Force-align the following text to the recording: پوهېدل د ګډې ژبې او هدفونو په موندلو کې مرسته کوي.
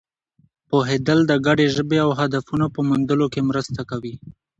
پوهېدل 0.69 1.19
د 1.27 1.31
ګډې 1.45 1.67
ژبې 1.75 1.97
او 2.05 2.09
هدفونو 2.19 2.65
په 2.75 2.79
موندلو 2.87 3.27
کې 3.33 3.41
مرسته 3.49 3.81
کوي. 3.91 4.13